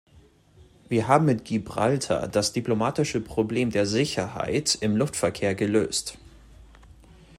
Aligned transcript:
Wir 0.89 1.07
haben 1.07 1.25
mit 1.25 1.45
Gibraltar 1.45 2.27
das 2.27 2.53
diplomatische 2.53 3.21
Problem 3.21 3.69
der 3.69 3.85
Sicherheit 3.85 4.75
im 4.81 4.97
Luftverkehr 4.97 5.53
gelöst. 5.53 6.17